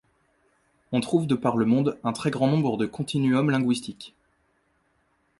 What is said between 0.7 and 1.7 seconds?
On trouve de par le